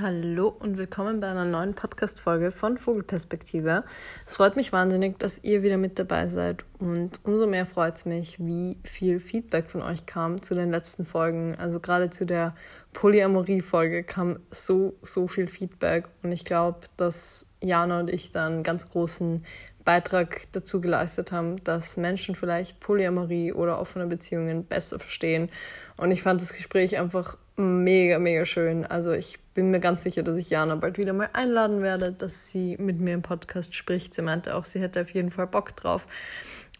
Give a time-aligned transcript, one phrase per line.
[0.00, 3.84] Hallo und willkommen bei einer neuen Podcast-Folge von Vogelperspektive.
[4.24, 8.06] Es freut mich wahnsinnig, dass ihr wieder mit dabei seid und umso mehr freut es
[8.06, 11.54] mich, wie viel Feedback von euch kam zu den letzten Folgen.
[11.56, 12.54] Also gerade zu der
[12.94, 18.62] Polyamorie-Folge kam so, so viel Feedback und ich glaube, dass Jana und ich da einen
[18.62, 19.44] ganz großen
[19.84, 25.50] Beitrag dazu geleistet haben, dass Menschen vielleicht Polyamorie oder offene Beziehungen besser verstehen.
[25.96, 28.86] Und ich fand das Gespräch einfach mega, mega schön.
[28.86, 32.50] Also ich bin mir ganz sicher, dass ich Jana bald wieder mal einladen werde, dass
[32.50, 34.14] sie mit mir im Podcast spricht.
[34.14, 36.06] Sie meinte auch, sie hätte auf jeden Fall Bock drauf.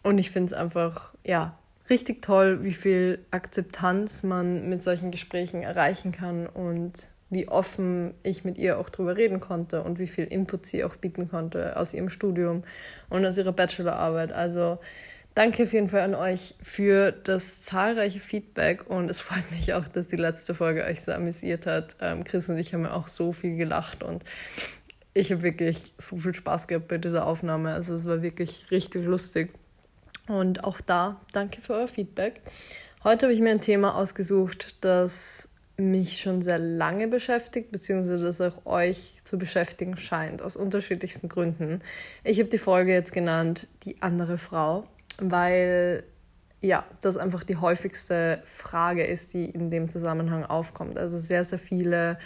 [0.02, 1.58] Und ich finde es einfach, ja,
[1.90, 8.44] richtig toll, wie viel Akzeptanz man mit solchen Gesprächen erreichen kann und wie offen ich
[8.44, 11.94] mit ihr auch drüber reden konnte und wie viel Input sie auch bieten konnte aus
[11.94, 12.64] ihrem Studium
[13.08, 14.32] und aus ihrer Bachelorarbeit.
[14.32, 14.78] Also
[15.34, 19.86] Danke auf jeden Fall an euch für das zahlreiche Feedback und es freut mich auch,
[19.86, 21.96] dass die letzte Folge euch so amüsiert hat.
[22.00, 24.24] Ähm, Chris und ich haben ja auch so viel gelacht und
[25.14, 27.72] ich habe wirklich so viel Spaß gehabt bei dieser Aufnahme.
[27.72, 29.52] Also es war wirklich richtig lustig.
[30.26, 32.40] Und auch da danke für euer Feedback.
[33.04, 35.49] Heute habe ich mir ein Thema ausgesucht, das
[35.80, 41.80] mich schon sehr lange beschäftigt, beziehungsweise das auch euch zu beschäftigen scheint, aus unterschiedlichsten Gründen.
[42.24, 44.86] Ich habe die Folge jetzt genannt, die andere Frau
[45.20, 46.04] weil
[46.60, 50.98] ja, das einfach die häufigste Frage ist, die in dem Zusammenhang aufkommt.
[50.98, 52.18] Also sehr, sehr viele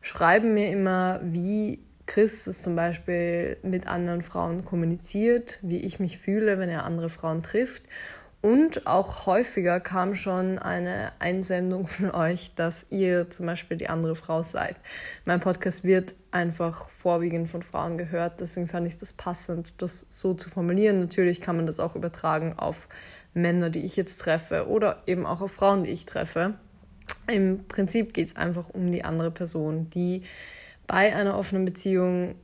[0.00, 6.18] schreiben mir immer, wie Chris es zum Beispiel mit anderen Frauen kommuniziert, wie ich mich
[6.18, 7.82] fühle, wenn er andere Frauen trifft.
[8.42, 14.16] Und auch häufiger kam schon eine Einsendung von euch, dass ihr zum Beispiel die andere
[14.16, 14.76] Frau seid.
[15.26, 20.32] Mein Podcast wird einfach vorwiegend von Frauen gehört, deswegen fand ich das passend, das so
[20.32, 21.00] zu formulieren.
[21.00, 22.88] Natürlich kann man das auch übertragen auf
[23.34, 26.54] Männer, die ich jetzt treffe oder eben auch auf Frauen, die ich treffe.
[27.26, 30.22] Im Prinzip geht es einfach um die andere Person, die
[30.86, 32.36] bei einer offenen Beziehung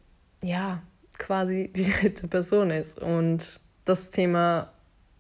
[0.43, 0.83] ja
[1.19, 2.99] quasi die dritte Person ist.
[2.99, 4.73] Und das Thema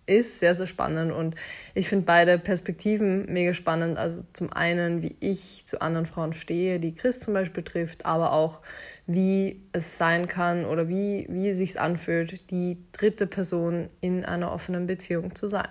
[0.07, 1.35] ist sehr, sehr spannend und
[1.75, 3.99] ich finde beide Perspektiven mega spannend.
[3.99, 8.33] Also zum einen, wie ich zu anderen Frauen stehe, die Chris zum Beispiel trifft, aber
[8.33, 8.61] auch
[9.07, 14.53] wie es sein kann oder wie, wie es sich anfühlt, die dritte Person in einer
[14.53, 15.69] offenen Beziehung zu sein.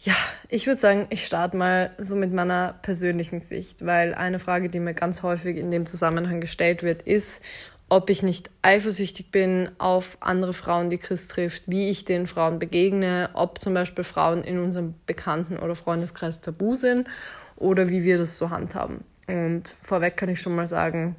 [0.00, 0.14] Ja,
[0.48, 4.78] ich würde sagen, ich starte mal so mit meiner persönlichen Sicht, weil eine Frage, die
[4.78, 7.42] mir ganz häufig in dem Zusammenhang gestellt wird, ist,
[7.88, 12.58] ob ich nicht eifersüchtig bin auf andere Frauen, die Chris trifft, wie ich den Frauen
[12.58, 17.08] begegne, ob zum Beispiel Frauen in unserem Bekannten- oder Freundeskreis tabu sind
[17.56, 19.04] oder wie wir das so handhaben.
[19.28, 21.16] Und vorweg kann ich schon mal sagen,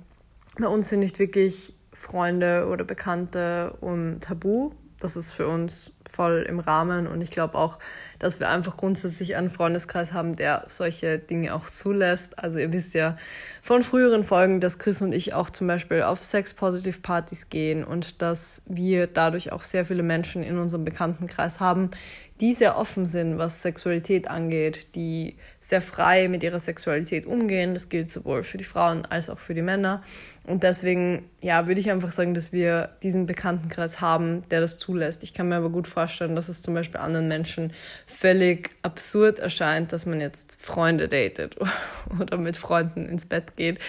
[0.58, 4.72] bei uns sind nicht wirklich Freunde oder Bekannte um tabu.
[5.00, 7.78] Das ist für uns voll im Rahmen und ich glaube auch,
[8.18, 12.40] dass wir einfach grundsätzlich einen Freundeskreis haben, der solche Dinge auch zulässt.
[12.40, 13.18] Also ihr wisst ja
[13.62, 18.62] von früheren Folgen, dass Chris und ich auch zum Beispiel auf Sex-Positive-Partys gehen und dass
[18.66, 21.92] wir dadurch auch sehr viele Menschen in unserem Bekanntenkreis haben,
[22.40, 27.74] die sehr offen sind, was Sexualität angeht, die sehr frei mit ihrer Sexualität umgehen.
[27.74, 30.04] Das gilt sowohl für die Frauen als auch für die Männer.
[30.44, 35.24] Und deswegen, ja, würde ich einfach sagen, dass wir diesen Bekanntenkreis haben, der das zulässt.
[35.24, 37.74] Ich kann mir aber gut vorstellen, dass es zum Beispiel anderen Menschen
[38.06, 41.56] völlig absurd erscheint, dass man jetzt Freunde datet
[42.20, 43.80] oder mit Freunden ins Bett geht.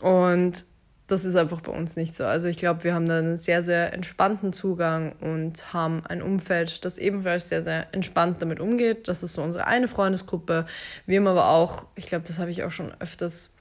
[0.00, 0.64] Und
[1.10, 2.24] das ist einfach bei uns nicht so.
[2.24, 6.84] Also ich glaube, wir haben da einen sehr, sehr entspannten Zugang und haben ein Umfeld,
[6.84, 9.08] das ebenfalls sehr, sehr entspannt damit umgeht.
[9.08, 10.66] Das ist so unsere eine Freundesgruppe.
[11.06, 13.54] Wir haben aber auch, ich glaube, das habe ich auch schon öfters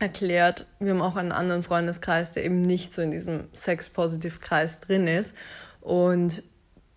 [0.00, 5.06] erklärt, wir haben auch einen anderen Freundeskreis, der eben nicht so in diesem Sex-Positive-Kreis drin
[5.06, 5.36] ist.
[5.80, 6.42] Und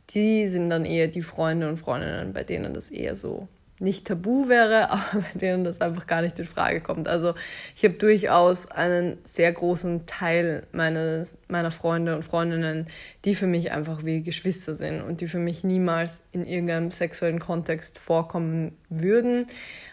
[0.10, 3.48] die sind dann eher die Freunde und Freundinnen, bei denen das eher so
[3.80, 7.08] nicht tabu wäre, aber bei denen das einfach gar nicht in Frage kommt.
[7.08, 7.34] Also
[7.76, 12.88] ich habe durchaus einen sehr großen Teil meines, meiner Freunde und Freundinnen,
[13.26, 17.40] die für mich einfach wie Geschwister sind und die für mich niemals in irgendeinem sexuellen
[17.40, 19.48] Kontext vorkommen würden.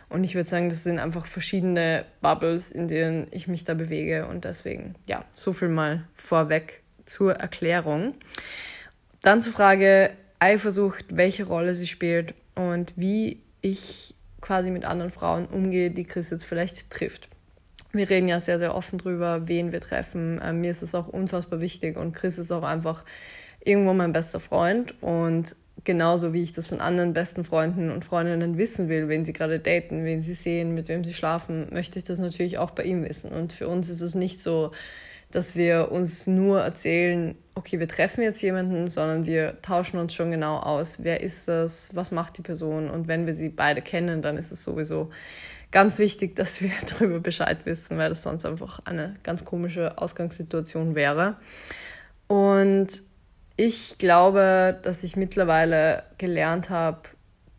[0.08, 4.26] Und ich würde sagen, das sind einfach verschiedene Bubbles, in denen ich mich da bewege.
[4.26, 8.14] Und deswegen, ja, so viel mal vorweg zur Erklärung.
[9.22, 15.46] Dann zur Frage Eifersucht, welche Rolle sie spielt und wie ich quasi mit anderen Frauen
[15.46, 17.28] umgehe, die Chris jetzt vielleicht trifft.
[17.92, 20.40] Wir reden ja sehr, sehr offen drüber, wen wir treffen.
[20.42, 23.04] Ähm, mir ist es auch unfassbar wichtig und Chris ist auch einfach
[23.64, 25.54] irgendwo mein bester Freund und
[25.84, 29.58] genauso wie ich das von anderen besten Freunden und Freundinnen wissen will, wen sie gerade
[29.58, 33.04] daten, wen sie sehen, mit wem sie schlafen, möchte ich das natürlich auch bei ihm
[33.08, 33.30] wissen.
[33.32, 34.72] Und für uns ist es nicht so,
[35.30, 40.30] dass wir uns nur erzählen, okay, wir treffen jetzt jemanden, sondern wir tauschen uns schon
[40.30, 42.90] genau aus, wer ist das, was macht die Person?
[42.90, 45.10] Und wenn wir sie beide kennen, dann ist es sowieso
[45.70, 50.94] ganz wichtig, dass wir darüber Bescheid wissen, weil das sonst einfach eine ganz komische Ausgangssituation
[50.94, 51.36] wäre.
[52.26, 53.02] Und
[53.56, 57.02] ich glaube, dass ich mittlerweile gelernt habe,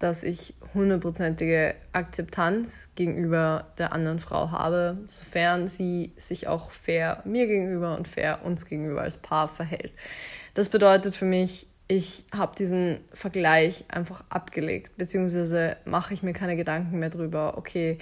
[0.04, 7.48] dass ich hundertprozentige Akzeptanz gegenüber der anderen Frau habe, sofern sie sich auch fair mir
[7.48, 9.94] gegenüber und fair uns gegenüber als Paar verhält.
[10.56, 16.58] Das bedeutet für mich, ich habe diesen Vergleich einfach abgelegt, beziehungsweise mache ich mir keine
[16.58, 17.98] Gedanken mehr drüber, okay,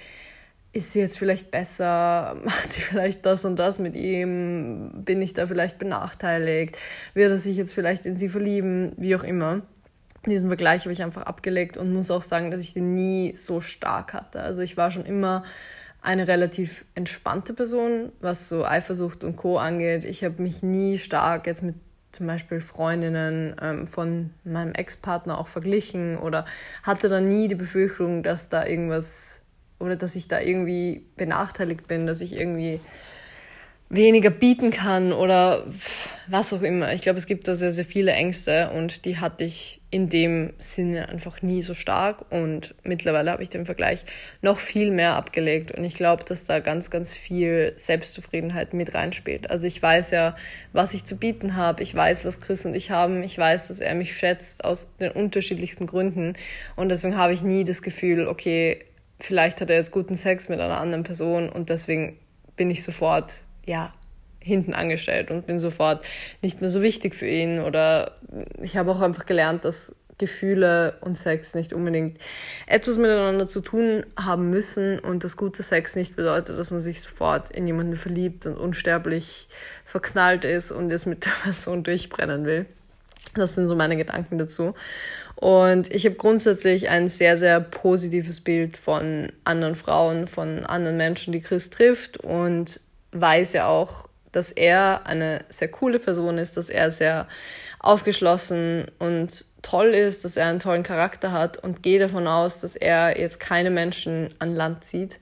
[0.72, 5.34] ist sie jetzt vielleicht besser, macht sie vielleicht das und das mit ihm, bin ich
[5.34, 6.78] da vielleicht benachteiligt,
[7.14, 9.62] wird er sich jetzt vielleicht in sie verlieben, wie auch immer.
[10.26, 13.60] Diesen Vergleich habe ich einfach abgelegt und muss auch sagen, dass ich den nie so
[13.60, 14.40] stark hatte.
[14.40, 15.42] Also ich war schon immer
[16.00, 20.04] eine relativ entspannte Person, was so Eifersucht und Co angeht.
[20.04, 21.76] Ich habe mich nie stark jetzt mit
[22.12, 26.44] zum Beispiel Freundinnen ähm, von meinem Ex-Partner auch verglichen oder
[26.82, 29.40] hatte da nie die Befürchtung, dass da irgendwas
[29.78, 32.80] oder dass ich da irgendwie benachteiligt bin, dass ich irgendwie
[33.88, 35.66] weniger bieten kann oder
[36.26, 36.92] was auch immer.
[36.92, 40.54] Ich glaube, es gibt da sehr, sehr viele Ängste und die hatte ich in dem
[40.58, 42.24] Sinne einfach nie so stark.
[42.32, 44.06] Und mittlerweile habe ich den Vergleich
[44.40, 45.70] noch viel mehr abgelegt.
[45.70, 49.50] Und ich glaube, dass da ganz, ganz viel Selbstzufriedenheit mit reinspielt.
[49.50, 50.34] Also ich weiß ja,
[50.72, 53.80] was ich zu bieten habe, ich weiß, was Chris und ich haben, ich weiß, dass
[53.80, 56.36] er mich schätzt aus den unterschiedlichsten Gründen.
[56.74, 58.86] Und deswegen habe ich nie das Gefühl, okay,
[59.20, 61.50] vielleicht hat er jetzt guten Sex mit einer anderen Person.
[61.50, 62.18] Und deswegen
[62.56, 63.92] bin ich sofort, ja,
[64.42, 66.04] hinten angestellt und bin sofort
[66.40, 67.60] nicht mehr so wichtig für ihn.
[67.60, 68.12] Oder
[68.60, 72.18] ich habe auch einfach gelernt, dass Gefühle und Sex nicht unbedingt
[72.66, 77.00] etwas miteinander zu tun haben müssen und dass guter Sex nicht bedeutet, dass man sich
[77.02, 79.48] sofort in jemanden verliebt und unsterblich
[79.84, 82.66] verknallt ist und jetzt mit der Person durchbrennen will.
[83.34, 84.74] Das sind so meine Gedanken dazu.
[85.36, 91.32] Und ich habe grundsätzlich ein sehr, sehr positives Bild von anderen Frauen, von anderen Menschen,
[91.32, 92.78] die Chris trifft und
[93.12, 97.28] weiß ja auch, dass er eine sehr coole Person ist, dass er sehr
[97.78, 102.76] aufgeschlossen und toll ist, dass er einen tollen Charakter hat und gehe davon aus, dass
[102.76, 105.18] er jetzt keine Menschen an Land zieht,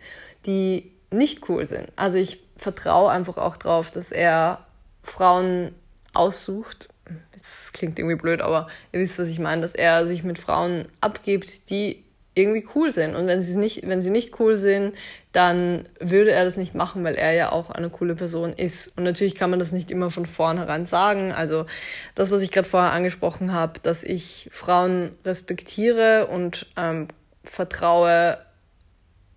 [0.47, 1.89] die nicht cool sind.
[1.97, 4.65] Also ich vertraue einfach auch darauf, dass er
[5.03, 5.75] Frauen
[6.13, 6.89] aussucht.
[7.33, 10.87] Das klingt irgendwie blöd, aber ihr wisst, was ich meine, dass er sich mit Frauen
[11.01, 12.05] abgibt, die
[12.41, 13.15] irgendwie cool sind.
[13.15, 14.95] Und wenn sie nicht, wenn sie nicht cool sind,
[15.33, 18.97] dann würde er das nicht machen, weil er ja auch eine coole Person ist.
[18.97, 21.33] Und natürlich kann man das nicht immer von vornherein sagen.
[21.33, 21.67] Also
[22.15, 27.09] das, was ich gerade vorher angesprochen habe, dass ich Frauen respektiere und ähm,
[27.45, 28.39] vertraue,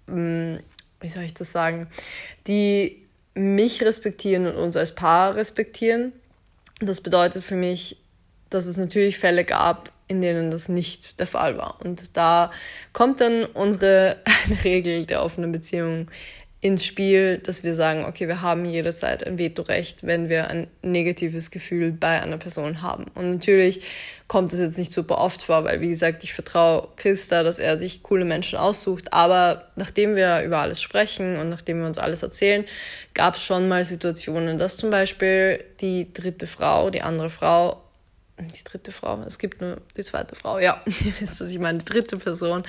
[0.07, 0.59] ähm,
[0.99, 1.87] wie soll ich das sagen,
[2.47, 3.03] die
[3.35, 6.13] mich respektieren und uns als Paar respektieren.
[6.79, 7.97] Das bedeutet für mich,
[8.49, 11.79] dass es natürlich Fälle gab, in denen das nicht der Fall war.
[11.83, 12.51] Und da
[12.93, 14.17] kommt dann unsere
[14.63, 16.07] Regel der offenen Beziehung
[16.63, 21.51] ins Spiel, dass wir sagen, okay, wir haben jederzeit ein Vetorecht, wenn wir ein negatives
[21.51, 23.07] Gefühl bei einer Person haben.
[23.15, 23.81] Und natürlich
[24.29, 27.75] kommt es jetzt nicht super oft vor, weil wie gesagt, ich vertraue Christa, dass er
[27.75, 29.11] sich coole Menschen aussucht.
[29.11, 32.63] Aber nachdem wir über alles sprechen und nachdem wir uns alles erzählen,
[33.13, 37.82] gab es schon mal Situationen, dass zum Beispiel die dritte Frau, die andere Frau
[38.39, 41.79] die dritte Frau, es gibt nur die zweite Frau, ja, ihr wisst, was ich meine,
[41.79, 42.63] die dritte Person,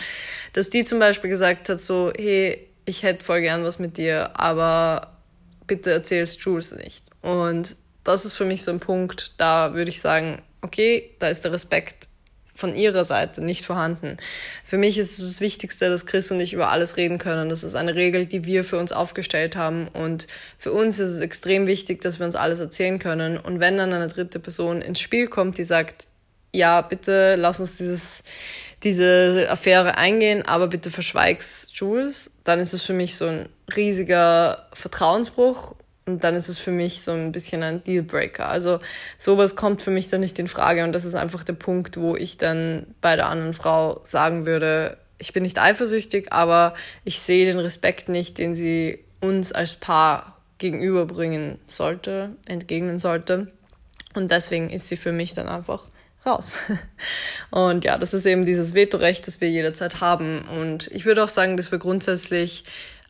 [0.52, 4.38] dass die zum Beispiel gesagt hat, so, hey, ich hätte voll gern was mit dir,
[4.38, 5.18] aber
[5.66, 7.04] bitte erzählst Jules nicht.
[7.22, 11.44] Und das ist für mich so ein Punkt, da würde ich sagen, okay, da ist
[11.44, 12.08] der Respekt
[12.54, 14.16] von ihrer Seite nicht vorhanden.
[14.64, 17.48] Für mich ist es das Wichtigste, dass Chris und ich über alles reden können.
[17.48, 19.88] Das ist eine Regel, die wir für uns aufgestellt haben.
[19.88, 23.38] Und für uns ist es extrem wichtig, dass wir uns alles erzählen können.
[23.38, 26.06] Und wenn dann eine dritte Person ins Spiel kommt, die sagt,
[26.52, 28.22] ja, bitte lass uns dieses,
[28.84, 34.68] diese Affäre eingehen, aber bitte verschweig's Jules, dann ist es für mich so ein riesiger
[34.72, 35.74] Vertrauensbruch
[36.06, 38.48] und dann ist es für mich so ein bisschen ein Dealbreaker.
[38.48, 38.78] Also
[39.16, 42.14] sowas kommt für mich dann nicht in Frage und das ist einfach der Punkt, wo
[42.14, 47.46] ich dann bei der anderen Frau sagen würde, ich bin nicht eifersüchtig, aber ich sehe
[47.46, 53.50] den Respekt nicht, den sie uns als Paar gegenüberbringen sollte, entgegnen sollte.
[54.14, 55.86] Und deswegen ist sie für mich dann einfach
[56.24, 56.54] raus.
[57.50, 60.42] Und ja, das ist eben dieses Vetorecht, das wir jederzeit haben.
[60.48, 62.64] Und ich würde auch sagen, dass wir grundsätzlich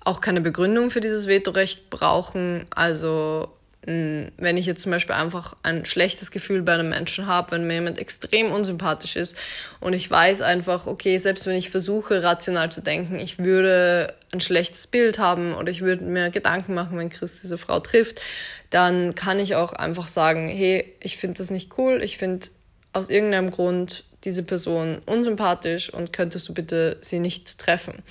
[0.04, 2.66] auch keine Begründung für dieses Vetorecht brauchen.
[2.74, 3.48] Also
[3.86, 7.74] wenn ich jetzt zum Beispiel einfach ein schlechtes Gefühl bei einem Menschen habe, wenn mir
[7.74, 9.36] jemand extrem unsympathisch ist
[9.80, 14.40] und ich weiß einfach, okay, selbst wenn ich versuche, rational zu denken, ich würde ein
[14.40, 18.22] schlechtes Bild haben oder ich würde mir Gedanken machen, wenn Chris diese Frau trifft,
[18.70, 22.46] dann kann ich auch einfach sagen, hey, ich finde das nicht cool, ich finde
[22.94, 28.02] aus irgendeinem Grund diese Person unsympathisch und könntest du bitte sie nicht treffen.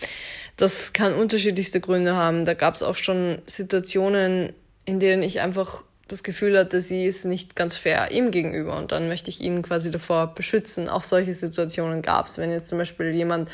[0.57, 2.45] Das kann unterschiedlichste Gründe haben.
[2.45, 4.53] Da gab es auch schon Situationen,
[4.85, 8.91] in denen ich einfach das Gefühl hatte, sie ist nicht ganz fair ihm gegenüber und
[8.91, 10.89] dann möchte ich ihn quasi davor beschützen.
[10.89, 13.49] Auch solche Situationen gab es, wenn jetzt zum Beispiel jemand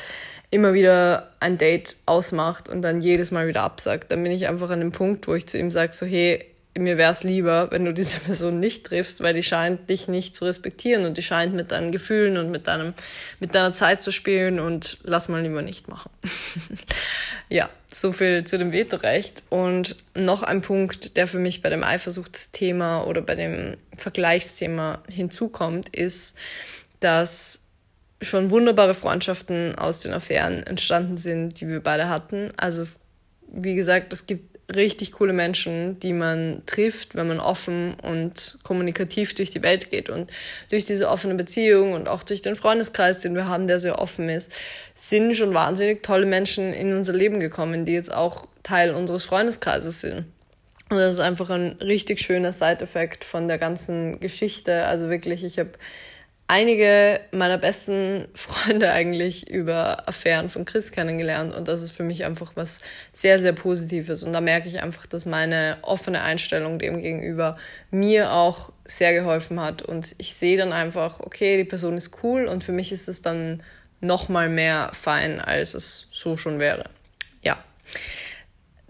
[0.50, 4.70] immer wieder ein Date ausmacht und dann jedes Mal wieder absagt, dann bin ich einfach
[4.70, 6.44] an dem Punkt, wo ich zu ihm sage, so hey,
[6.78, 10.36] mir wäre es lieber, wenn du diese Person nicht triffst, weil die scheint dich nicht
[10.36, 12.94] zu respektieren und die scheint mit deinen Gefühlen und mit deinem,
[13.40, 16.10] mit deiner Zeit zu spielen und lass mal lieber nicht machen.
[17.48, 19.42] ja, so viel zu dem Vetorecht.
[19.48, 25.94] Und noch ein Punkt, der für mich bei dem Eifersuchtsthema oder bei dem Vergleichsthema hinzukommt,
[25.96, 26.36] ist,
[27.00, 27.64] dass
[28.22, 32.52] schon wunderbare Freundschaften aus den Affären entstanden sind, die wir beide hatten.
[32.56, 33.00] Also es,
[33.48, 39.34] wie gesagt, es gibt richtig coole Menschen, die man trifft, wenn man offen und kommunikativ
[39.34, 40.10] durch die Welt geht.
[40.10, 40.30] Und
[40.70, 44.28] durch diese offene Beziehung und auch durch den Freundeskreis, den wir haben, der sehr offen
[44.28, 44.52] ist,
[44.94, 50.00] sind schon wahnsinnig tolle Menschen in unser Leben gekommen, die jetzt auch Teil unseres Freundeskreises
[50.00, 50.26] sind.
[50.90, 54.86] Und das ist einfach ein richtig schöner Side-Effekt von der ganzen Geschichte.
[54.86, 55.70] Also wirklich, ich habe
[56.50, 62.24] einige meiner besten Freunde eigentlich über Affären von Chris kennengelernt und das ist für mich
[62.24, 62.80] einfach was
[63.12, 67.56] sehr, sehr Positives und da merke ich einfach, dass meine offene Einstellung dem gegenüber
[67.92, 72.46] mir auch sehr geholfen hat und ich sehe dann einfach, okay, die Person ist cool
[72.46, 73.62] und für mich ist es dann
[74.00, 76.90] noch mal mehr fein, als es so schon wäre.
[77.42, 77.62] Ja.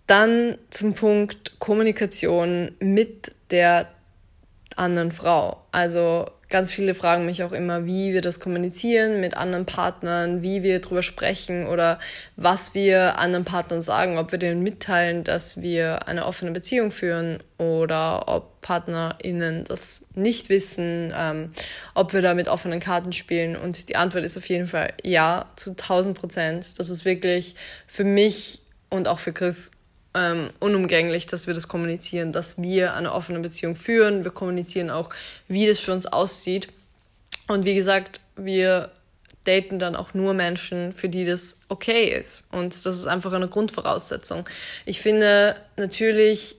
[0.06, 3.86] Dann zum Punkt Kommunikation mit der
[4.80, 5.58] anderen Frau.
[5.72, 10.62] Also ganz viele fragen mich auch immer, wie wir das kommunizieren mit anderen Partnern, wie
[10.62, 11.98] wir drüber sprechen oder
[12.36, 17.38] was wir anderen Partnern sagen, ob wir denen mitteilen, dass wir eine offene Beziehung führen
[17.58, 21.52] oder ob PartnerInnen das nicht wissen, ähm,
[21.94, 23.56] ob wir da mit offenen Karten spielen.
[23.56, 26.78] Und die Antwort ist auf jeden Fall ja, zu 1000 Prozent.
[26.78, 27.54] Das ist wirklich
[27.86, 29.70] für mich und auch für Chris
[30.14, 34.24] ähm, unumgänglich, dass wir das kommunizieren, dass wir eine offene Beziehung führen.
[34.24, 35.10] Wir kommunizieren auch,
[35.48, 36.68] wie das für uns aussieht.
[37.46, 38.90] Und wie gesagt, wir
[39.44, 42.46] daten dann auch nur Menschen, für die das okay ist.
[42.52, 44.48] Und das ist einfach eine Grundvoraussetzung.
[44.84, 46.56] Ich finde natürlich,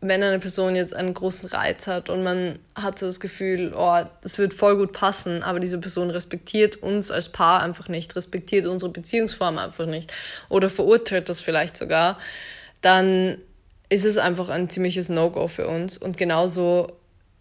[0.00, 4.02] wenn eine Person jetzt einen großen Reiz hat und man hat so das Gefühl, oh,
[4.22, 8.66] es wird voll gut passen, aber diese Person respektiert uns als Paar einfach nicht, respektiert
[8.66, 10.12] unsere Beziehungsform einfach nicht
[10.50, 12.18] oder verurteilt das vielleicht sogar,
[12.84, 13.38] dann
[13.88, 15.96] ist es einfach ein ziemliches No-Go für uns.
[15.96, 16.88] Und genauso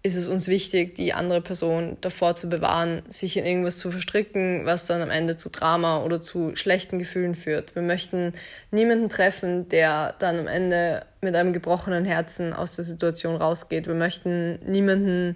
[0.04, 4.66] ist es uns wichtig, die andere Person davor zu bewahren, sich in irgendwas zu verstricken,
[4.66, 7.74] was dann am Ende zu Drama oder zu schlechten Gefühlen führt.
[7.74, 8.34] Wir möchten
[8.70, 13.88] niemanden treffen, der dann am Ende mit einem gebrochenen Herzen aus der Situation rausgeht.
[13.88, 15.36] Wir möchten niemanden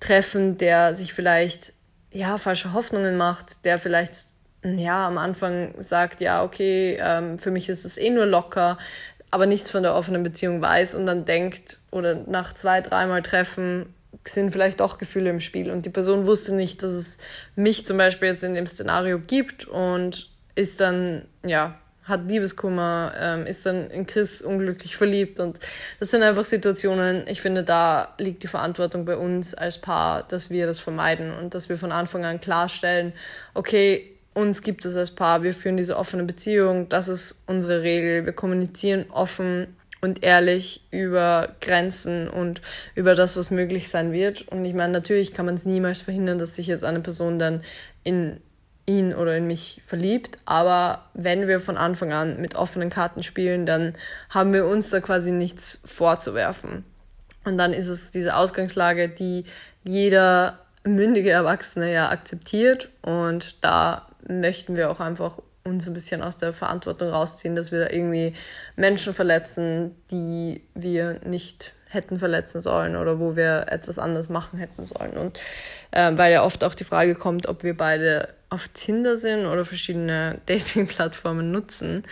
[0.00, 1.72] treffen, der sich vielleicht
[2.12, 4.26] ja falsche Hoffnungen macht, der vielleicht
[4.62, 8.78] ja am Anfang sagt, ja okay, ähm, für mich ist es eh nur locker,
[9.34, 13.92] aber nichts von der offenen Beziehung weiß und dann denkt oder nach zwei, dreimal Treffen
[14.24, 15.72] sind vielleicht doch Gefühle im Spiel.
[15.72, 17.18] Und die Person wusste nicht, dass es
[17.56, 21.74] mich zum Beispiel jetzt in dem Szenario gibt und ist dann, ja,
[22.04, 25.40] hat Liebeskummer, ähm, ist dann in Chris unglücklich verliebt.
[25.40, 25.58] Und
[25.98, 30.48] das sind einfach Situationen, ich finde, da liegt die Verantwortung bei uns als Paar, dass
[30.48, 33.12] wir das vermeiden und dass wir von Anfang an klarstellen,
[33.52, 38.26] okay, uns gibt es als Paar, wir führen diese offene Beziehung, das ist unsere Regel,
[38.26, 42.60] wir kommunizieren offen und ehrlich über Grenzen und
[42.94, 44.42] über das, was möglich sein wird.
[44.48, 47.62] Und ich meine, natürlich kann man es niemals verhindern, dass sich jetzt eine Person dann
[48.02, 48.40] in
[48.86, 53.64] ihn oder in mich verliebt, aber wenn wir von Anfang an mit offenen Karten spielen,
[53.64, 53.94] dann
[54.28, 56.84] haben wir uns da quasi nichts vorzuwerfen.
[57.44, 59.44] Und dann ist es diese Ausgangslage, die
[59.84, 62.90] jeder mündige Erwachsene ja akzeptiert.
[63.02, 67.80] Und da möchten wir auch einfach uns ein bisschen aus der Verantwortung rausziehen, dass wir
[67.80, 68.34] da irgendwie
[68.76, 74.84] Menschen verletzen, die wir nicht hätten verletzen sollen oder wo wir etwas anders machen hätten
[74.84, 75.12] sollen.
[75.12, 75.38] Und
[75.92, 79.64] äh, weil ja oft auch die Frage kommt, ob wir beide auf Tinder sind oder
[79.64, 82.02] verschiedene Dating-Plattformen nutzen.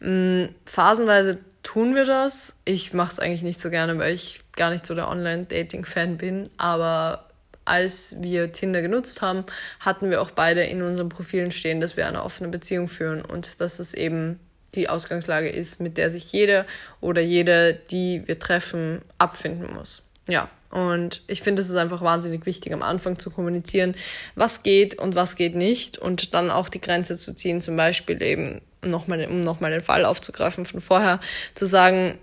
[0.00, 2.54] Ähm, phasenweise tun wir das.
[2.64, 6.50] Ich mache es eigentlich nicht so gerne, weil ich gar nicht so der Online-Dating-Fan bin,
[6.56, 7.28] aber
[7.64, 9.44] als wir Tinder genutzt haben,
[9.80, 13.60] hatten wir auch beide in unseren Profilen stehen, dass wir eine offene Beziehung führen und
[13.60, 14.40] dass es eben
[14.74, 16.66] die Ausgangslage ist, mit der sich jeder
[17.00, 20.02] oder jede, die wir treffen, abfinden muss.
[20.28, 23.94] Ja, und ich finde, es ist einfach wahnsinnig wichtig, am Anfang zu kommunizieren,
[24.34, 28.22] was geht und was geht nicht und dann auch die Grenze zu ziehen, zum Beispiel
[28.22, 31.20] eben, nochmal, um nochmal den Fall aufzugreifen von vorher,
[31.54, 32.18] zu sagen,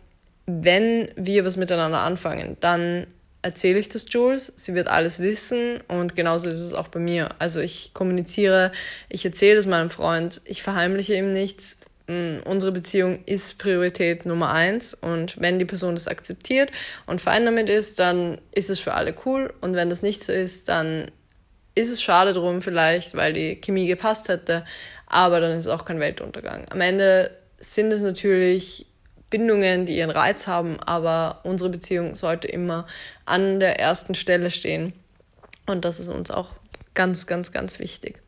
[0.48, 3.06] wenn wir was miteinander anfangen, dann
[3.42, 4.52] erzähle ich das Jules.
[4.56, 7.30] Sie wird alles wissen und genauso ist es auch bei mir.
[7.40, 8.72] Also ich kommuniziere,
[9.08, 11.78] ich erzähle es meinem Freund, ich verheimliche ihm nichts.
[12.08, 16.72] Mm, unsere Beziehung ist Priorität Nummer eins und wenn die Person das akzeptiert
[17.06, 20.34] und fein damit ist, dann ist es für alle cool und wenn das nicht so
[20.34, 21.12] ist, dann
[21.76, 24.66] ist es schade drum vielleicht, weil die Chemie gepasst hätte,
[25.06, 26.66] aber dann ist es auch kein Weltuntergang.
[26.72, 28.88] Am Ende sind es natürlich
[29.30, 32.86] Bindungen, die ihren Reiz haben, aber unsere Beziehung sollte immer
[33.26, 34.94] an der ersten Stelle stehen.
[35.68, 36.56] Und das ist uns auch
[36.94, 38.20] ganz, ganz, ganz wichtig.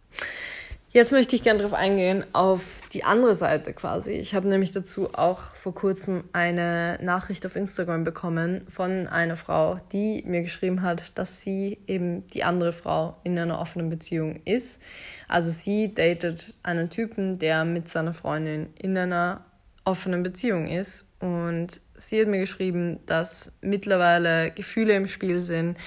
[0.93, 4.11] Jetzt möchte ich gerne darauf eingehen, auf die andere Seite quasi.
[4.11, 9.77] Ich habe nämlich dazu auch vor kurzem eine Nachricht auf Instagram bekommen von einer Frau,
[9.93, 14.81] die mir geschrieben hat, dass sie eben die andere Frau in einer offenen Beziehung ist.
[15.29, 19.45] Also sie datet einen Typen, der mit seiner Freundin in einer
[19.83, 21.09] offenen Beziehung ist.
[21.19, 25.77] Und sie hat mir geschrieben, dass mittlerweile Gefühle im Spiel sind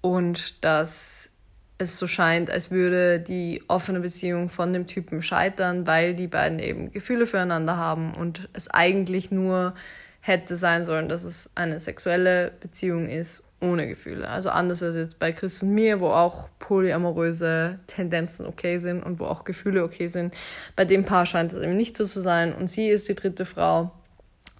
[0.00, 1.30] und dass
[1.78, 6.58] es so scheint, als würde die offene Beziehung von dem Typen scheitern, weil die beiden
[6.58, 9.74] eben Gefühle füreinander haben und es eigentlich nur
[10.20, 14.28] hätte sein sollen, dass es eine sexuelle Beziehung ist ohne Gefühle.
[14.28, 19.20] Also anders als jetzt bei Chris und mir, wo auch polyamoröse Tendenzen okay sind und
[19.20, 20.34] wo auch Gefühle okay sind.
[20.76, 22.52] Bei dem Paar scheint es eben nicht so zu sein.
[22.54, 23.92] Und sie ist die dritte Frau,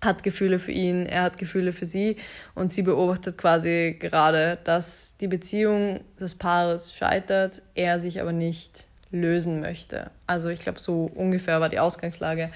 [0.00, 2.16] hat Gefühle für ihn, er hat Gefühle für sie
[2.54, 8.86] und sie beobachtet quasi gerade, dass die Beziehung des Paares scheitert, er sich aber nicht
[9.12, 10.10] lösen möchte.
[10.26, 12.50] Also ich glaube, so ungefähr war die Ausgangslage.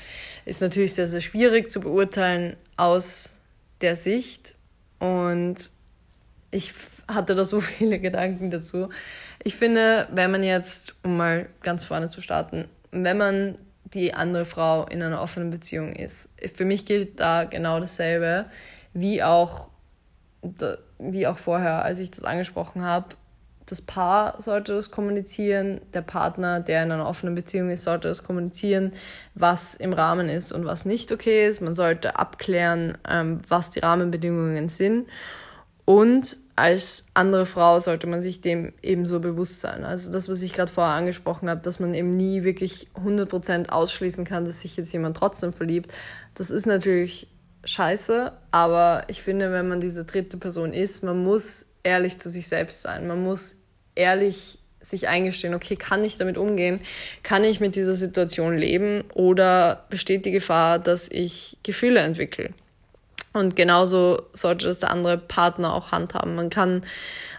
[0.44, 3.38] Ist natürlich sehr, sehr schwierig zu beurteilen aus
[3.80, 4.54] der Sicht.
[4.98, 5.70] Und
[6.50, 6.72] ich
[7.08, 8.88] hatte da so viele Gedanken dazu.
[9.42, 13.58] Ich finde, wenn man jetzt, um mal ganz vorne zu starten, wenn man
[13.94, 18.46] die andere Frau in einer offenen Beziehung ist, für mich gilt da genau dasselbe,
[18.94, 19.70] wie auch,
[20.98, 23.14] wie auch vorher, als ich das angesprochen habe.
[23.66, 28.22] Das Paar sollte das kommunizieren, der Partner, der in einer offenen Beziehung ist, sollte das
[28.22, 28.92] kommunizieren,
[29.34, 31.60] was im Rahmen ist und was nicht okay ist.
[31.60, 35.08] Man sollte abklären, ähm, was die Rahmenbedingungen sind.
[35.86, 39.84] Und als andere Frau sollte man sich dem ebenso bewusst sein.
[39.84, 44.24] Also das, was ich gerade vorher angesprochen habe, dass man eben nie wirklich 100% ausschließen
[44.24, 45.92] kann, dass sich jetzt jemand trotzdem verliebt.
[46.34, 47.28] Das ist natürlich
[47.64, 52.48] scheiße, aber ich finde, wenn man diese dritte Person ist, man muss ehrlich zu sich
[52.48, 53.06] selbst sein.
[53.06, 53.56] Man muss
[53.94, 56.80] ehrlich sich eingestehen, okay, kann ich damit umgehen?
[57.22, 59.04] Kann ich mit dieser Situation leben?
[59.14, 62.50] Oder besteht die Gefahr, dass ich Gefühle entwickle?
[63.36, 66.34] Und genauso sollte das der andere Partner auch handhaben.
[66.34, 66.80] Man kann,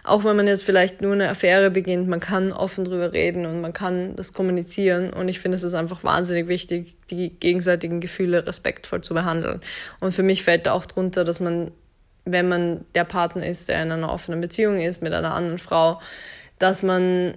[0.04, 3.60] auch wenn man jetzt vielleicht nur eine Affäre beginnt, man kann offen drüber reden und
[3.60, 5.12] man kann das kommunizieren.
[5.12, 9.60] Und ich finde, es ist einfach wahnsinnig wichtig, die gegenseitigen Gefühle respektvoll zu behandeln.
[9.98, 11.72] Und für mich fällt da auch drunter, dass man,
[12.24, 16.00] wenn man der Partner ist, der in einer offenen Beziehung ist mit einer anderen Frau,
[16.60, 17.34] dass man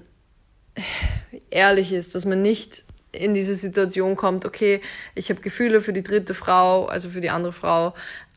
[1.49, 4.81] ehrlich ist, dass man nicht in diese Situation kommt, okay,
[5.15, 7.93] ich habe Gefühle für die dritte Frau, also für die andere Frau,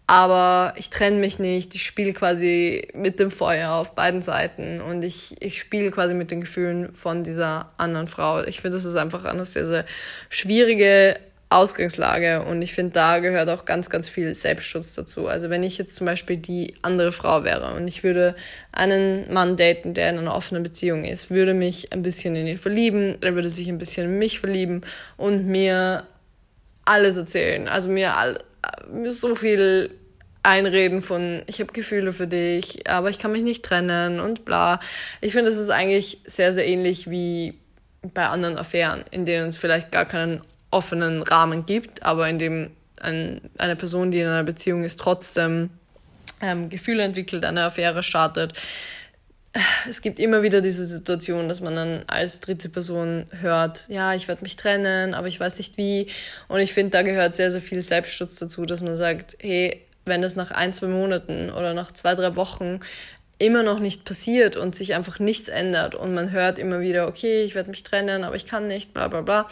[0.06, 5.02] aber ich trenne mich nicht, ich spiele quasi mit dem Feuer auf beiden Seiten und
[5.02, 8.42] ich, ich spiele quasi mit den Gefühlen von dieser anderen Frau.
[8.42, 9.86] Ich finde, das ist einfach eine sehr, sehr
[10.28, 11.16] schwierige
[11.48, 15.28] Ausgangslage und ich finde, da gehört auch ganz, ganz viel Selbstschutz dazu.
[15.28, 18.34] Also wenn ich jetzt zum Beispiel die andere Frau wäre und ich würde
[18.72, 22.58] einen Mann daten, der in einer offenen Beziehung ist, würde mich ein bisschen in ihn
[22.58, 24.82] verlieben, er würde sich ein bisschen in mich verlieben
[25.16, 26.04] und mir
[26.84, 27.68] alles erzählen.
[27.68, 28.38] Also mir all,
[29.09, 29.90] so viel
[30.42, 34.79] einreden von, ich habe Gefühle für dich, aber ich kann mich nicht trennen und bla.
[35.20, 37.55] Ich finde, es ist eigentlich sehr, sehr ähnlich wie
[38.03, 42.70] bei anderen Affären, in denen es vielleicht gar keinen offenen Rahmen gibt, aber in dem
[43.00, 45.70] ein, eine Person, die in einer Beziehung ist, trotzdem
[46.40, 48.53] ähm, Gefühle entwickelt, eine Affäre startet.
[49.88, 54.26] Es gibt immer wieder diese Situation, dass man dann als dritte Person hört, ja, ich
[54.26, 56.08] werde mich trennen, aber ich weiß nicht wie.
[56.48, 60.22] Und ich finde, da gehört sehr, sehr viel Selbstschutz dazu, dass man sagt, hey, wenn
[60.22, 62.80] das nach ein, zwei Monaten oder nach zwei, drei Wochen
[63.38, 67.42] immer noch nicht passiert und sich einfach nichts ändert und man hört immer wieder, okay,
[67.42, 69.48] ich werde mich trennen, aber ich kann nicht, bla bla bla,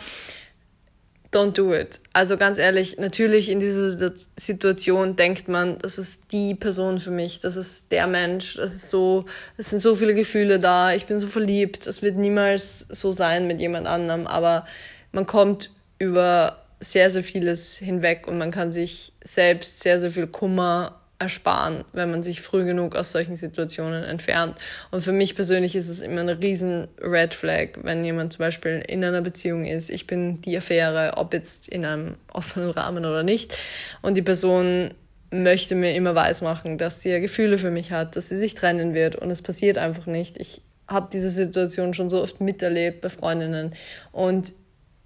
[1.33, 2.01] don't do it.
[2.13, 7.41] Also ganz ehrlich, natürlich in dieser Situation denkt man, das ist die Person für mich,
[7.41, 9.25] das ist der Mensch, das ist so,
[9.57, 13.47] es sind so viele Gefühle da, ich bin so verliebt, es wird niemals so sein
[13.47, 14.67] mit jemand anderem, aber
[15.11, 20.27] man kommt über sehr, sehr vieles hinweg und man kann sich selbst sehr, sehr viel
[20.27, 24.57] Kummer ersparen, wenn man sich früh genug aus solchen Situationen entfernt.
[24.91, 28.83] Und für mich persönlich ist es immer eine riesen Red Flag, wenn jemand zum Beispiel
[28.87, 29.89] in einer Beziehung ist.
[29.89, 33.57] Ich bin die Affäre, ob jetzt in einem offenen Rahmen oder nicht.
[34.03, 34.91] Und die Person
[35.31, 38.93] möchte mir immer weismachen, dass sie ja Gefühle für mich hat, dass sie sich trennen
[38.93, 40.39] wird und es passiert einfach nicht.
[40.39, 43.75] Ich habe diese Situation schon so oft miterlebt bei Freundinnen
[44.13, 44.53] und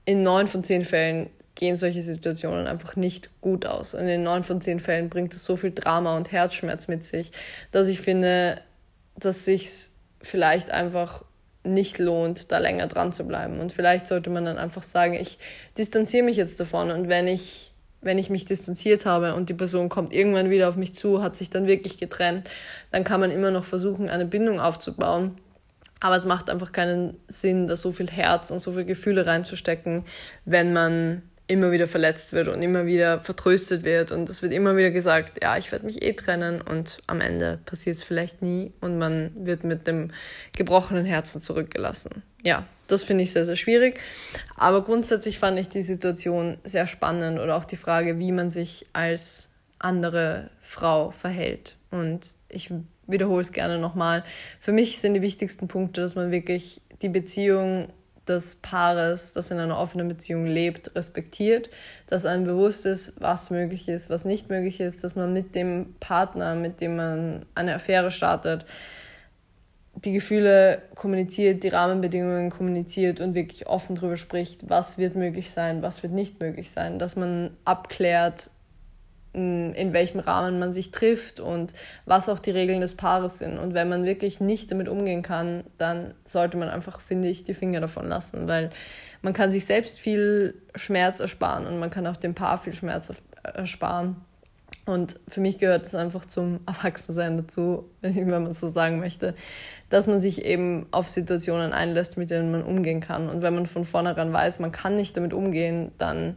[0.05, 3.95] in neun von zehn Fällen gehen solche Situationen einfach nicht gut aus.
[3.95, 7.33] Und in neun von zehn Fällen bringt es so viel Drama und Herzschmerz mit sich,
[7.73, 8.61] dass ich finde,
[9.16, 9.69] dass sich
[10.23, 11.25] vielleicht einfach
[11.64, 13.59] nicht lohnt, da länger dran zu bleiben.
[13.59, 15.38] Und vielleicht sollte man dann einfach sagen, ich
[15.77, 19.88] distanziere mich jetzt davon und wenn ich wenn ich mich distanziert habe und die Person
[19.88, 22.49] kommt irgendwann wieder auf mich zu, hat sich dann wirklich getrennt,
[22.92, 25.38] dann kann man immer noch versuchen, eine Bindung aufzubauen.
[25.99, 30.05] Aber es macht einfach keinen Sinn, da so viel Herz und so viele Gefühle reinzustecken,
[30.45, 34.76] wenn man immer wieder verletzt wird und immer wieder vertröstet wird und es wird immer
[34.76, 38.72] wieder gesagt, ja, ich werde mich eh trennen und am Ende passiert es vielleicht nie
[38.80, 40.11] und man wird mit dem
[40.56, 42.22] gebrochenen Herzen zurückgelassen.
[42.42, 44.00] Ja, das finde ich sehr, sehr schwierig.
[44.56, 48.87] Aber grundsätzlich fand ich die Situation sehr spannend oder auch die Frage, wie man sich
[48.92, 51.76] als andere Frau verhält.
[51.90, 52.72] Und ich
[53.06, 54.24] wiederhole es gerne nochmal.
[54.59, 57.88] Für mich sind die wichtigsten Punkte, dass man wirklich die Beziehung
[58.28, 61.70] des Paares, das in einer offenen Beziehung lebt, respektiert,
[62.06, 65.94] dass einem bewusst ist, was möglich ist, was nicht möglich ist, dass man mit dem
[66.00, 68.66] Partner, mit dem man eine Affäre startet,
[70.04, 75.82] die Gefühle kommuniziert, die Rahmenbedingungen kommuniziert und wirklich offen darüber spricht, was wird möglich sein,
[75.82, 78.50] was wird nicht möglich sein, dass man abklärt,
[79.37, 81.75] in welchem Rahmen man sich trifft und
[82.07, 83.59] was auch die Regeln des Paares sind.
[83.59, 87.55] Und wenn man wirklich nicht damit umgehen kann, dann sollte man einfach, finde ich, die
[87.55, 88.70] Finger davon lassen, weil
[89.20, 93.12] man kann sich selbst viel Schmerz ersparen und man kann auch dem Paar viel Schmerz
[93.42, 94.16] ersparen.
[94.87, 99.35] Und für mich gehört es einfach zum Erwachsensein dazu, wenn man so sagen möchte,
[99.90, 103.29] dass man sich eben auf Situationen einlässt, mit denen man umgehen kann.
[103.29, 106.37] Und wenn man von vornherein weiß, man kann nicht damit umgehen, dann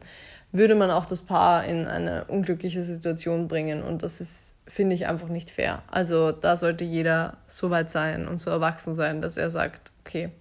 [0.51, 3.83] würde man auch das Paar in eine unglückliche Situation bringen.
[3.83, 5.83] Und das ist, finde ich, einfach nicht fair.
[5.87, 10.31] Also da sollte jeder so weit sein und so erwachsen sein, dass er sagt, okay,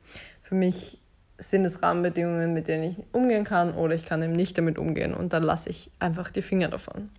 [0.42, 0.98] für mich
[1.38, 5.14] sind es Rahmenbedingungen, mit denen ich umgehen kann oder ich kann eben nicht damit umgehen
[5.14, 7.10] und dann lasse ich einfach die Finger davon.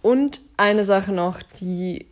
[0.00, 2.06] Und eine Sache noch, die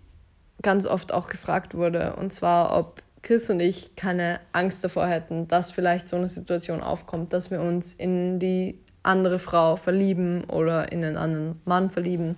[0.63, 5.49] ganz oft auch gefragt wurde, und zwar, ob Chris und ich keine Angst davor hätten,
[5.49, 10.93] dass vielleicht so eine Situation aufkommt, dass wir uns in die andere Frau verlieben oder
[10.93, 12.37] in einen anderen Mann verlieben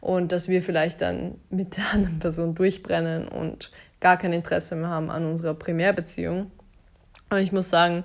[0.00, 3.70] und dass wir vielleicht dann mit der anderen Person durchbrennen und
[4.00, 6.50] gar kein Interesse mehr haben an unserer Primärbeziehung.
[7.30, 8.04] Aber ich muss sagen,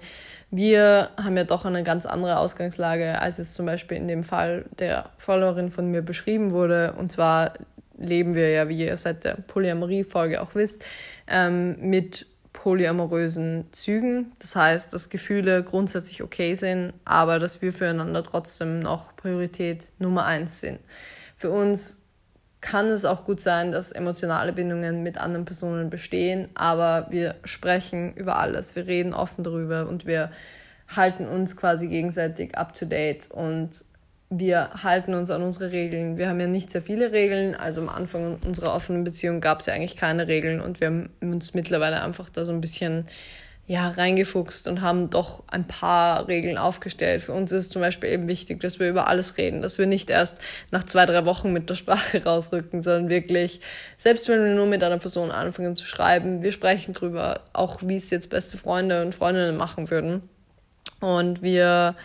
[0.52, 4.65] wir haben ja doch eine ganz andere Ausgangslage, als es zum Beispiel in dem Fall
[4.80, 6.93] der Followerin von mir beschrieben wurde.
[6.93, 7.54] Und zwar
[7.98, 10.86] leben wir ja, wie ihr seit der Polyamorie-Folge auch wisst,
[11.28, 14.32] ähm, mit polyamorösen Zügen.
[14.39, 20.26] Das heißt, dass Gefühle grundsätzlich okay sind, aber dass wir füreinander trotzdem noch Priorität Nummer
[20.26, 20.80] eins sind.
[21.36, 22.08] Für uns
[22.60, 28.15] kann es auch gut sein, dass emotionale Bindungen mit anderen Personen bestehen, aber wir sprechen
[28.15, 30.32] über alles, wir reden offen darüber und wir
[30.88, 33.86] halten uns quasi gegenseitig up to date und
[34.29, 36.17] wir halten uns an unsere Regeln.
[36.17, 37.55] Wir haben ja nicht sehr viele Regeln.
[37.55, 41.09] Also am Anfang unserer offenen Beziehung gab es ja eigentlich keine Regeln und wir haben
[41.21, 43.05] uns mittlerweile einfach da so ein bisschen
[43.67, 47.21] ja, reingefuchst und haben doch ein paar Regeln aufgestellt.
[47.21, 50.09] Für uns ist zum Beispiel eben wichtig, dass wir über alles reden, dass wir nicht
[50.09, 50.37] erst
[50.71, 53.59] nach zwei, drei Wochen mit der Sprache rausrücken, sondern wirklich,
[53.97, 57.97] selbst wenn wir nur mit einer Person anfangen zu schreiben, wir sprechen drüber, auch wie
[57.97, 60.21] es jetzt beste Freunde und Freundinnen machen würden.
[61.01, 61.95] Und wir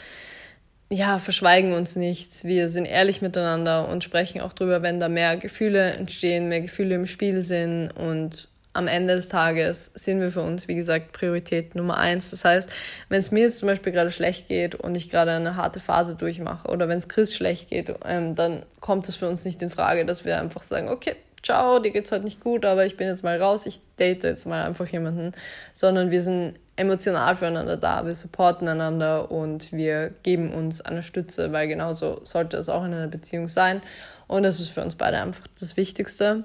[0.92, 2.44] ja, verschweigen uns nichts.
[2.44, 6.94] Wir sind ehrlich miteinander und sprechen auch drüber, wenn da mehr Gefühle entstehen, mehr Gefühle
[6.94, 7.90] im Spiel sind.
[7.92, 12.30] Und am Ende des Tages sind wir für uns, wie gesagt, Priorität Nummer eins.
[12.30, 12.68] Das heißt,
[13.08, 16.14] wenn es mir jetzt zum Beispiel gerade schlecht geht und ich gerade eine harte Phase
[16.14, 19.70] durchmache oder wenn es Chris schlecht geht, ähm, dann kommt es für uns nicht in
[19.70, 23.08] Frage, dass wir einfach sagen, okay, ciao, dir geht's heute nicht gut, aber ich bin
[23.08, 25.32] jetzt mal raus, ich date jetzt mal einfach jemanden,
[25.72, 31.52] sondern wir sind emotional füreinander da, wir supporten einander und wir geben uns eine Stütze,
[31.52, 33.80] weil genauso sollte es auch in einer Beziehung sein.
[34.28, 36.44] Und das ist für uns beide einfach das Wichtigste.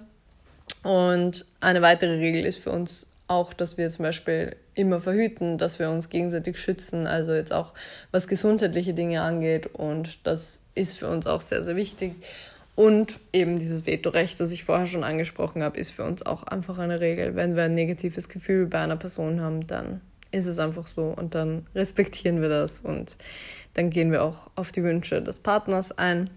[0.84, 5.80] Und eine weitere Regel ist für uns auch, dass wir zum Beispiel immer verhüten, dass
[5.80, 7.73] wir uns gegenseitig schützen, also jetzt auch
[8.12, 9.67] was gesundheitliche Dinge angeht.
[9.73, 12.13] Und das ist für uns auch sehr, sehr wichtig.
[12.76, 16.78] Und eben dieses Vetorecht, das ich vorher schon angesprochen habe, ist für uns auch einfach
[16.78, 17.36] eine Regel.
[17.36, 21.35] Wenn wir ein negatives Gefühl bei einer Person haben, dann ist es einfach so und
[21.35, 23.15] dann respektieren wir das und
[23.73, 26.29] dann gehen wir auch auf die Wünsche des Partners ein.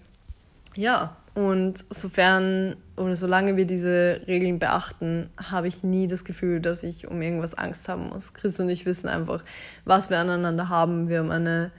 [0.76, 6.82] Ja, und sofern oder solange wir diese Regeln beachten, habe ich nie das Gefühl, dass
[6.82, 8.34] ich um irgendwas Angst haben muss.
[8.34, 9.42] Chris und ich wissen einfach,
[9.84, 11.08] was wir aneinander haben.
[11.08, 11.70] Wir haben eine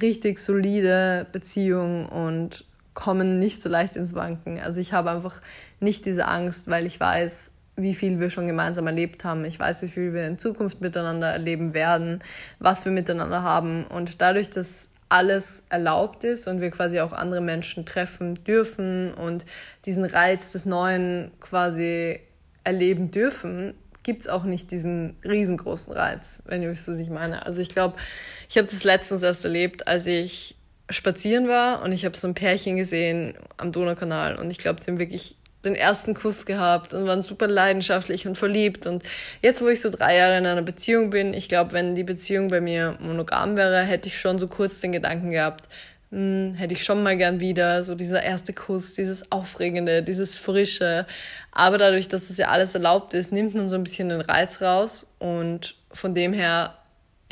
[0.00, 4.58] richtig solide Beziehung und kommen nicht so leicht ins Wanken.
[4.58, 5.40] Also ich habe einfach
[5.80, 9.44] nicht diese Angst, weil ich weiß, wie viel wir schon gemeinsam erlebt haben.
[9.44, 12.22] Ich weiß, wie viel wir in Zukunft miteinander erleben werden,
[12.58, 13.86] was wir miteinander haben.
[13.86, 19.44] Und dadurch, dass alles erlaubt ist und wir quasi auch andere Menschen treffen dürfen und
[19.86, 22.20] diesen Reiz des Neuen quasi
[22.64, 27.44] erleben dürfen, gibt es auch nicht diesen riesengroßen Reiz, wenn ihr wisst, was ich meine.
[27.46, 27.96] Also ich glaube,
[28.48, 30.56] ich habe das letztens erst erlebt, als ich
[30.90, 34.90] spazieren war und ich habe so ein Pärchen gesehen am Donaukanal und ich glaube, sie
[34.90, 38.86] haben wirklich den ersten Kuss gehabt und waren super leidenschaftlich und verliebt.
[38.86, 39.02] Und
[39.42, 42.48] jetzt, wo ich so drei Jahre in einer Beziehung bin, ich glaube, wenn die Beziehung
[42.48, 45.68] bei mir monogam wäre, hätte ich schon so kurz den Gedanken gehabt,
[46.10, 51.06] hm, hätte ich schon mal gern wieder, so dieser erste Kuss, dieses Aufregende, dieses Frische.
[51.50, 54.62] Aber dadurch, dass das ja alles erlaubt ist, nimmt man so ein bisschen den Reiz
[54.62, 56.76] raus und von dem her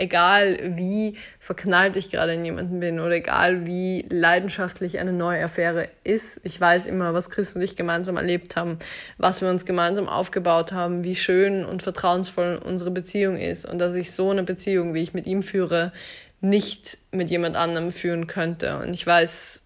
[0.02, 5.88] egal wie verknallt ich gerade in jemanden bin oder egal wie leidenschaftlich eine neue Affäre
[6.02, 8.78] ist, ich weiß immer, was Chris und ich gemeinsam erlebt haben,
[9.16, 13.94] was wir uns gemeinsam aufgebaut haben, wie schön und vertrauensvoll unsere Beziehung ist und dass
[13.94, 15.92] ich so eine Beziehung, wie ich mit ihm führe,
[16.40, 18.78] nicht mit jemand anderem führen könnte.
[18.80, 19.62] Und ich weiß,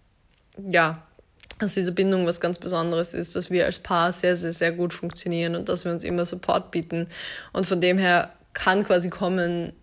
[0.69, 1.01] ja,
[1.57, 4.93] dass diese Bindung was ganz Besonderes ist, dass wir als Paar sehr, sehr, sehr gut
[4.93, 7.07] funktionieren und dass wir uns immer Support bieten.
[7.51, 9.73] Und von dem her kann quasi kommen,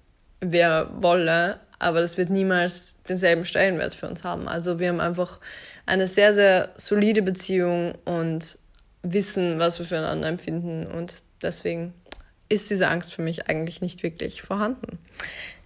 [0.52, 4.48] wer wolle, aber das wird niemals denselben Stellenwert für uns haben.
[4.48, 5.40] Also wir haben einfach
[5.87, 8.59] eine sehr, sehr solide Beziehung und
[9.02, 11.92] wissen, was wir füreinander empfinden und deswegen
[12.48, 14.98] ist diese Angst für mich eigentlich nicht wirklich vorhanden.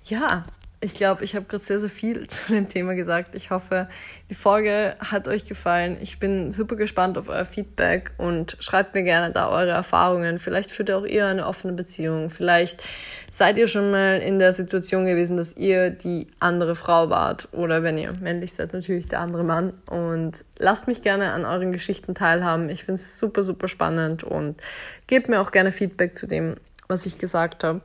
[0.05, 0.45] Ja,
[0.81, 3.35] ich glaube, ich habe gerade sehr, sehr viel zu dem Thema gesagt.
[3.35, 3.88] Ich hoffe,
[4.31, 5.97] die Folge hat euch gefallen.
[6.01, 10.38] Ich bin super gespannt auf euer Feedback und schreibt mir gerne da eure Erfahrungen.
[10.38, 12.31] Vielleicht führt auch ihr eine offene Beziehung.
[12.31, 12.83] Vielleicht
[13.31, 17.49] seid ihr schon mal in der Situation gewesen, dass ihr die andere Frau wart.
[17.53, 19.73] Oder wenn ihr männlich seid, natürlich der andere Mann.
[19.87, 22.69] Und lasst mich gerne an euren Geschichten teilhaben.
[22.69, 24.61] Ich finde es super, super spannend und
[25.09, 26.55] gebt mir auch gerne Feedback zu dem,
[26.87, 27.81] was ich gesagt habe.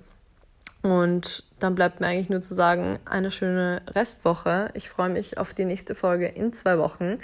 [0.83, 4.69] Und dann bleibt mir eigentlich nur zu sagen, eine schöne Restwoche.
[4.73, 7.19] Ich freue mich auf die nächste Folge in zwei Wochen.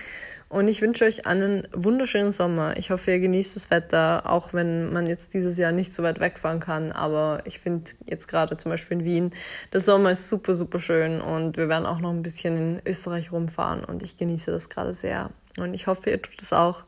[0.48, 2.78] Und ich wünsche euch einen wunderschönen Sommer.
[2.78, 6.22] Ich hoffe, ihr genießt das Wetter, auch wenn man jetzt dieses Jahr nicht so weit
[6.22, 6.94] wegfahren kann.
[6.94, 9.34] Aber ich finde jetzt gerade zum Beispiel in Wien,
[9.74, 11.20] der Sommer ist super, super schön.
[11.20, 13.84] Und wir werden auch noch ein bisschen in Österreich rumfahren.
[13.84, 15.32] Und ich genieße das gerade sehr.
[15.60, 16.86] Und ich hoffe, ihr tut es auch.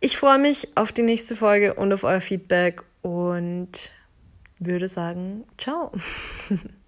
[0.00, 2.82] Ich freue mich auf die nächste Folge und auf euer Feedback.
[3.02, 3.90] Und
[4.58, 5.92] würde sagen, ciao.